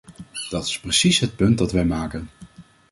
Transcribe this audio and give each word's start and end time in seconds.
Dat 0.49 0.65
is 0.65 0.79
precies 0.79 1.19
het 1.19 1.35
punt 1.35 1.57
dat 1.57 1.71
wij 1.71 1.85
maken. 1.85 2.29